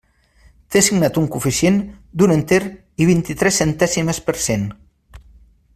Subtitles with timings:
[0.75, 1.77] Té assignat un coeficient
[2.21, 2.61] d'un enter
[3.05, 4.65] i vint-i-tres centèsimes per cent.